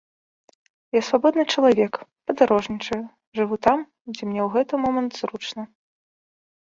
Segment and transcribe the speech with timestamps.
[0.95, 1.93] Я свабодны чалавек,
[2.31, 2.99] падарожнічаю,
[3.41, 3.79] жыву там,
[4.15, 5.63] дзе мне ў гэты момант зручна.